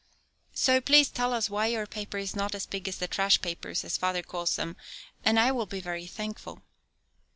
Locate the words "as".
2.87-2.97, 3.85-3.99